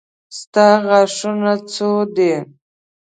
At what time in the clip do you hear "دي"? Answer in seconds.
2.15-2.33